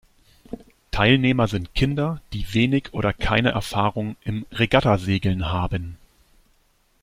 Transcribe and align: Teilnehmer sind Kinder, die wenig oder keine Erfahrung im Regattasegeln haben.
Teilnehmer 0.89 1.47
sind 1.47 1.75
Kinder, 1.75 2.23
die 2.33 2.55
wenig 2.55 2.91
oder 2.95 3.13
keine 3.13 3.49
Erfahrung 3.51 4.15
im 4.23 4.47
Regattasegeln 4.51 5.45
haben. 5.51 5.95